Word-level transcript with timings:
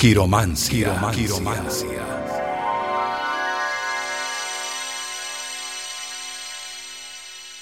Quiromancia. 0.00 0.98
Quiromancia. 1.12 1.86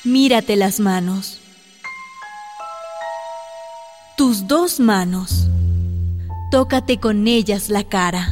Mírate 0.05 0.55
las 0.55 0.79
manos. 0.79 1.41
Tus 4.17 4.47
dos 4.47 4.79
manos. 4.79 5.49
Tócate 6.53 7.01
con 7.01 7.27
ellas 7.27 7.71
la 7.71 7.83
cara. 7.83 8.29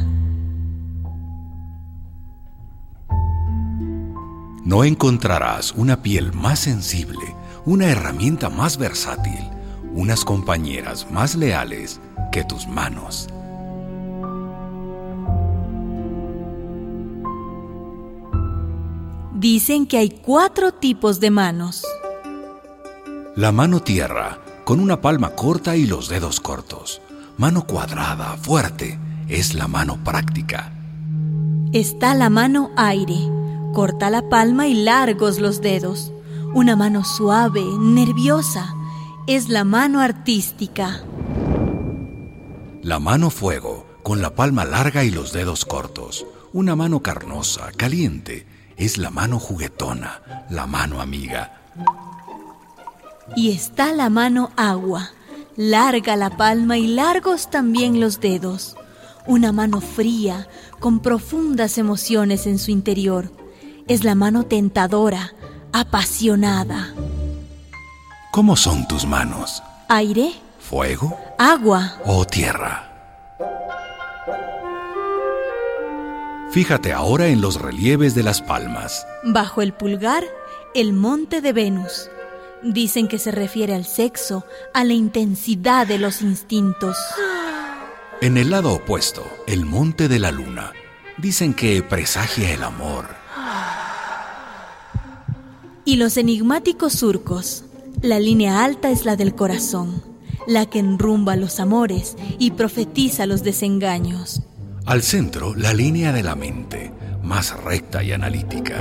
No 4.65 4.85
encontrarás 4.85 5.73
una 5.73 6.03
piel 6.03 6.33
más 6.33 6.61
sensible, 6.61 7.35
una 7.65 7.89
herramienta 7.89 8.51
más 8.51 8.79
versátil, 8.79 9.51
unas 9.95 10.25
compañeras 10.25 11.11
más 11.11 11.35
leales 11.35 12.01
que 12.31 12.45
tus 12.45 12.69
manos. 12.69 13.27
Dicen 19.39 19.87
que 19.87 19.99
hay 19.99 20.09
cuatro 20.09 20.73
tipos 20.73 21.21
de 21.21 21.31
manos. 21.31 21.85
La 23.35 23.53
mano 23.53 23.83
tierra, 23.83 24.39
con 24.65 24.81
una 24.81 25.03
palma 25.03 25.35
corta 25.35 25.77
y 25.77 25.85
los 25.85 26.09
dedos 26.09 26.41
cortos. 26.41 27.03
Mano 27.37 27.67
cuadrada, 27.67 28.39
fuerte, 28.39 28.99
es 29.29 29.53
la 29.53 29.69
mano 29.69 30.03
práctica. 30.03 30.73
Está 31.75 32.15
la 32.15 32.31
mano 32.31 32.71
aire, 32.79 33.19
corta 33.75 34.09
la 34.09 34.27
palma 34.31 34.69
y 34.69 34.75
largos 34.75 35.39
los 35.39 35.61
dedos. 35.61 36.15
Una 36.55 36.75
mano 36.75 37.05
suave, 37.05 37.63
nerviosa, 37.79 38.75
es 39.27 39.51
la 39.51 39.65
mano 39.65 40.01
artística. 40.01 41.05
La 42.81 42.99
mano 42.99 43.29
fuego, 43.29 43.87
con 44.03 44.23
la 44.23 44.35
palma 44.35 44.65
larga 44.65 45.05
y 45.05 45.11
los 45.11 45.35
dedos 45.35 45.67
cortos. 45.67 46.25
Una 46.55 46.75
mano 46.75 47.03
carnosa, 47.03 47.71
caliente, 47.77 48.47
es 48.77 48.99
la 48.99 49.11
mano 49.11 49.39
juguetona, 49.39 50.45
la 50.51 50.67
mano 50.67 51.01
amiga. 51.01 51.53
Y 53.35 53.51
está 53.53 53.93
la 53.93 54.11
mano 54.11 54.51
agua, 54.57 55.11
larga 55.57 56.17
la 56.17 56.37
palma 56.37 56.79
y 56.79 56.87
largos 56.87 57.51
también 57.51 58.01
los 58.01 58.21
dedos. 58.21 58.77
Una 59.27 59.51
mano 59.53 59.81
fría, 59.81 60.47
con 60.79 61.01
profundas 61.01 61.79
emociones 61.79 62.47
en 62.47 62.59
su 62.59 62.71
interior. 62.71 63.33
Es 63.89 64.05
la 64.05 64.15
mano 64.15 64.45
tentadora, 64.45 65.33
apasionada. 65.73 66.95
¿Cómo 68.31 68.57
son 68.57 68.87
tus 68.87 69.07
manos? 69.07 69.63
¿Aire? 69.89 70.33
¿Fuego? 70.61 71.19
¿Agua? 71.39 71.95
¿O 72.05 72.25
tierra? 72.25 72.86
Fíjate 76.57 76.95
ahora 76.95 77.27
en 77.27 77.43
los 77.43 77.61
relieves 77.61 78.15
de 78.15 78.23
las 78.23 78.41
palmas. 78.41 79.07
Bajo 79.23 79.61
el 79.61 79.75
pulgar, 79.75 80.25
el 80.75 80.95
monte 80.95 81.43
de 81.43 81.53
Venus. 81.53 82.09
Dicen 82.63 83.09
que 83.09 83.19
se 83.19 83.31
refiere 83.31 83.75
al 83.75 83.85
sexo, 83.85 84.43
a 84.73 84.83
la 84.83 84.95
intensidad 84.95 85.87
de 85.87 85.99
los 85.99 86.23
instintos. 86.23 86.97
En 88.23 88.39
el 88.39 88.49
lado 88.49 88.73
opuesto, 88.73 89.23
el 89.47 89.67
monte 89.67 90.09
de 90.09 90.19
la 90.19 90.31
luna. 90.31 90.73
Dicen 91.19 91.53
que 91.53 91.83
presagia 91.83 92.51
el 92.55 92.63
amor. 92.63 93.05
Y 95.85 95.97
los 95.97 96.17
enigmáticos 96.17 96.95
surcos. 96.95 97.65
La 98.01 98.19
línea 98.19 98.65
alta 98.65 98.89
es 98.89 99.05
la 99.05 99.17
del 99.17 99.35
corazón, 99.35 100.03
la 100.47 100.65
que 100.65 100.79
enrumba 100.79 101.37
los 101.37 101.61
amores 101.61 102.17
y 102.39 102.53
profetiza 102.53 103.27
los 103.27 103.43
desengaños. 103.43 104.41
Al 104.87 105.03
centro, 105.03 105.53
la 105.57 105.75
línea 105.75 106.13
de 106.13 106.23
la 106.23 106.37
mente, 106.37 106.93
más 107.21 107.61
recta 107.65 108.05
y 108.05 108.13
analítica. 108.13 108.79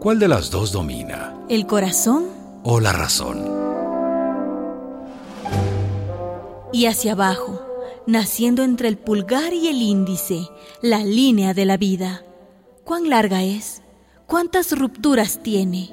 ¿Cuál 0.00 0.18
de 0.18 0.26
las 0.26 0.50
dos 0.50 0.72
domina? 0.72 1.32
¿El 1.48 1.64
corazón? 1.68 2.24
¿O 2.64 2.80
la 2.80 2.90
razón? 2.90 3.48
Y 6.72 6.86
hacia 6.86 7.12
abajo, 7.12 7.62
naciendo 8.08 8.64
entre 8.64 8.88
el 8.88 8.98
pulgar 8.98 9.52
y 9.52 9.68
el 9.68 9.80
índice, 9.80 10.48
la 10.82 11.04
línea 11.04 11.54
de 11.54 11.64
la 11.64 11.76
vida. 11.76 12.24
¿Cuán 12.82 13.08
larga 13.08 13.44
es? 13.44 13.80
¿Cuántas 14.26 14.76
rupturas 14.76 15.40
tiene? 15.40 15.90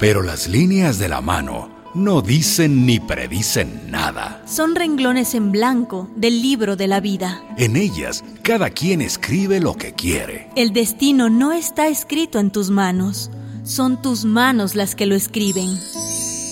Pero 0.00 0.22
las 0.22 0.48
líneas 0.48 0.98
de 0.98 1.08
la 1.08 1.20
mano 1.20 1.75
no 1.96 2.20
dicen 2.20 2.84
ni 2.84 3.00
predicen 3.00 3.90
nada. 3.90 4.42
Son 4.46 4.74
renglones 4.74 5.34
en 5.34 5.50
blanco 5.50 6.08
del 6.14 6.42
libro 6.42 6.76
de 6.76 6.86
la 6.86 7.00
vida. 7.00 7.42
En 7.56 7.74
ellas, 7.74 8.22
cada 8.42 8.70
quien 8.70 9.00
escribe 9.00 9.60
lo 9.60 9.74
que 9.74 9.94
quiere. 9.94 10.50
El 10.56 10.72
destino 10.72 11.30
no 11.30 11.52
está 11.52 11.88
escrito 11.88 12.38
en 12.38 12.50
tus 12.50 12.70
manos, 12.70 13.30
son 13.64 14.00
tus 14.02 14.24
manos 14.24 14.74
las 14.74 14.94
que 14.94 15.06
lo 15.06 15.14
escriben. 15.14 15.70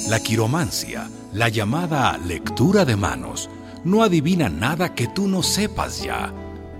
La 0.08 0.18
quiromancia, 0.18 1.10
la 1.32 1.50
llamada 1.50 2.18
lectura 2.18 2.84
de 2.84 2.96
manos, 2.96 3.50
no 3.84 4.02
adivina 4.02 4.48
nada 4.48 4.94
que 4.94 5.06
tú 5.06 5.28
no 5.28 5.42
sepas 5.42 6.02
ya 6.02 6.32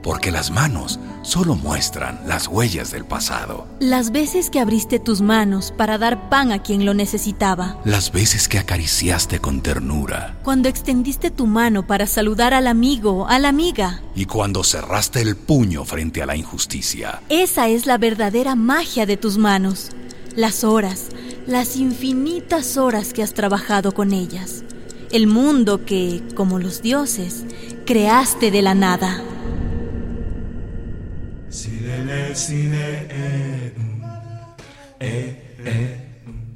porque 0.05 0.31
las 0.31 0.51
manos 0.51 1.01
solo 1.23 1.57
muestran 1.57 2.21
las 2.27 2.47
huellas 2.47 2.93
del 2.93 3.07
pasado. 3.07 3.67
Las 3.81 4.13
veces 4.13 4.51
que 4.51 4.61
abriste 4.61 4.99
tus 4.99 5.23
manos 5.23 5.73
para 5.75 5.97
dar 5.97 6.29
pan 6.29 6.53
a 6.53 6.63
quien 6.63 6.85
lo 6.85 6.93
necesitaba. 6.93 7.81
Las 7.87 8.13
veces 8.13 8.47
que 8.47 8.59
acariciaste 8.59 9.41
con 9.41 9.63
ternura. 9.63 10.37
Cuando 10.45 10.69
extendiste 10.69 11.31
tu 11.31 11.47
mano 11.47 11.87
para 11.87 12.07
saludar 12.07 12.53
al 12.53 12.67
amigo, 12.67 13.27
a 13.27 13.39
la 13.39 13.49
amiga. 13.49 14.03
Y 14.15 14.27
cuando 14.27 14.63
cerraste 14.63 15.23
el 15.23 15.37
puño 15.37 15.87
frente 15.87 16.23
a 16.23 16.27
la 16.27 16.37
injusticia. 16.37 17.23
Esa 17.31 17.69
es 17.69 17.87
la 17.87 17.97
verdadera 17.97 18.57
magia 18.57 19.07
de 19.07 19.17
tus 19.17 19.39
manos. 19.39 19.89
Las 20.37 20.65
horas, 20.65 21.07
las 21.47 21.77
infinitas 21.77 22.77
horas 22.77 23.15
que 23.15 23.23
has 23.23 23.33
trabajado 23.33 23.93
con 23.93 24.13
ellas. 24.13 24.65
El 25.11 25.29
mundo 25.29 25.87
que, 25.87 26.23
como 26.35 26.59
los 26.59 26.83
dioses, 26.83 27.45
creaste 27.87 28.51
de 28.51 28.61
la 28.61 28.75
nada. 28.75 29.23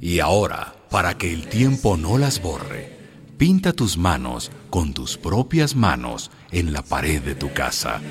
Y 0.01 0.19
ahora, 0.19 0.73
para 0.89 1.17
que 1.17 1.33
el 1.33 1.47
tiempo 1.47 1.97
no 1.97 2.17
las 2.17 2.41
borre, 2.41 2.97
pinta 3.37 3.73
tus 3.73 3.97
manos 3.97 4.51
con 4.69 4.93
tus 4.93 5.17
propias 5.17 5.75
manos 5.75 6.31
en 6.51 6.73
la 6.73 6.81
pared 6.81 7.21
de 7.21 7.35
tu 7.35 7.53
casa, 7.53 8.01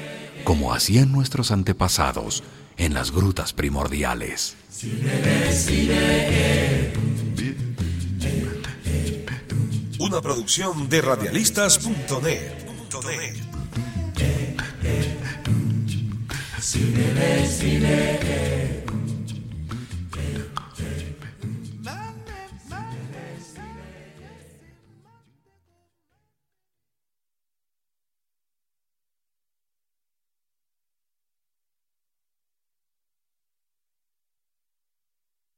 como 0.45 0.73
hacían 0.73 1.13
nuestros 1.13 1.51
antepasados 1.51 2.43
en 2.77 2.95
las 2.95 3.11
grutas 3.11 3.53
primordiales. 3.53 4.57
Una 9.99 10.23
producción 10.23 10.89
de 10.89 11.03
radialistas.net. 11.03 13.48
Cine, 16.61 17.47
cine, 17.47 18.88